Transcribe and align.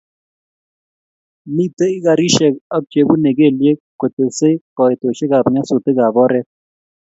Mitei 1.55 1.95
garisiek 2.05 2.55
ak 2.75 2.83
chebunei 2.91 3.37
kelyek 3.37 3.79
ko 3.99 4.05
tesei 4.15 4.55
koitosiekab 4.77 5.45
nyasutikab 5.53 6.15
oret 6.25 6.47